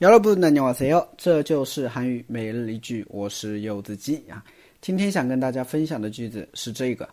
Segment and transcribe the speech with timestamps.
[0.00, 4.42] 여러분안녕하세요，这就是韩语每日一句，我是柚子鸡啊。
[4.80, 7.06] 今天想跟大家分享的句子是这个：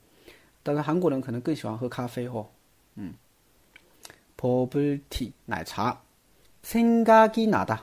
[0.62, 2.48] 但是韩国人可能更喜欢喝咖啡哦。
[2.94, 3.12] 嗯，
[4.36, 6.00] 버블티奶茶，
[6.64, 7.78] 생각이나 다。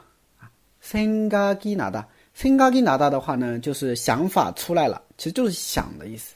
[0.84, 6.36] 생각이나 다， 생각이나다的话呢，就是想法出来了，其实就是想的意思，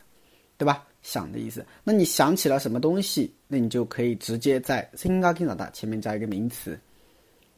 [0.57, 0.85] 对吧？
[1.01, 1.65] 想的意思。
[1.83, 6.79] 那你想起了什么东西，那你就可以直接在생각이나다前面加一个名词，